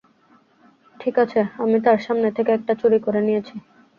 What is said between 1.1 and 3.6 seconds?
আছে, আমি তার সামনে থেকে একটা চুরি করে নিয়েছি।